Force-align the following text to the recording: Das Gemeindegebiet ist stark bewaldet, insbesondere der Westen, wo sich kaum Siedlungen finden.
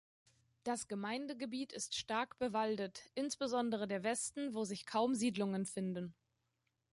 Das 0.63 0.87
Gemeindegebiet 0.87 1.71
ist 1.73 1.95
stark 1.95 2.39
bewaldet, 2.39 3.11
insbesondere 3.13 3.87
der 3.87 4.01
Westen, 4.03 4.55
wo 4.55 4.63
sich 4.63 4.87
kaum 4.87 5.13
Siedlungen 5.13 5.67
finden. 5.67 6.15